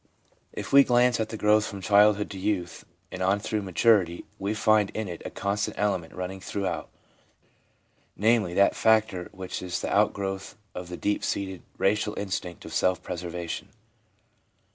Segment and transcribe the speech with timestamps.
[0.51, 4.55] If we glance at the growth from childhood to youth and on through maturity, we
[4.55, 6.89] find in it a constant element running throughout,
[8.17, 13.03] namely, that factor which is the outgrowth of the deep seated racial instinct of self
[13.03, 13.69] preservation.